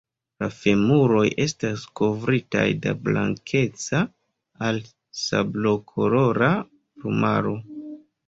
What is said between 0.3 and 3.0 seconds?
La femuroj estas kovritaj de